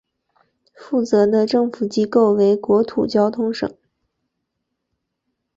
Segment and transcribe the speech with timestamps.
[0.73, 3.71] 负责的政府机构为国土交通省。